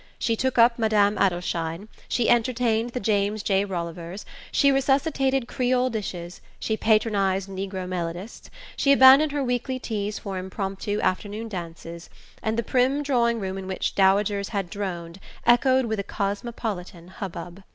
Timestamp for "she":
0.17-0.35, 2.09-2.27, 4.51-4.71, 6.59-6.75, 8.75-8.91